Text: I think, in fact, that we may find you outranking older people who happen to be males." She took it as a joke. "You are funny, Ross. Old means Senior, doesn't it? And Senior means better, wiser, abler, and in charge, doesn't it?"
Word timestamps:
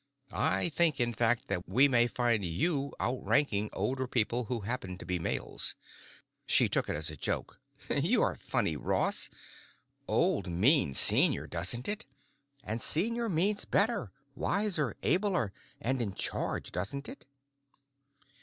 I 0.33 0.69
think, 0.69 0.99
in 0.99 1.13
fact, 1.13 1.47
that 1.49 1.69
we 1.69 1.87
may 1.87 2.07
find 2.07 2.43
you 2.43 2.91
outranking 2.99 3.69
older 3.71 4.07
people 4.07 4.45
who 4.45 4.61
happen 4.61 4.97
to 4.97 5.05
be 5.05 5.19
males." 5.19 5.75
She 6.47 6.67
took 6.67 6.89
it 6.89 6.95
as 6.95 7.11
a 7.11 7.15
joke. 7.15 7.61
"You 7.87 8.23
are 8.23 8.33
funny, 8.35 8.75
Ross. 8.75 9.29
Old 10.07 10.47
means 10.47 10.97
Senior, 10.97 11.45
doesn't 11.45 11.87
it? 11.87 12.05
And 12.63 12.81
Senior 12.81 13.29
means 13.29 13.63
better, 13.65 14.11
wiser, 14.33 14.97
abler, 15.03 15.53
and 15.79 16.01
in 16.01 16.15
charge, 16.15 16.71
doesn't 16.71 17.07
it?" 17.07 17.27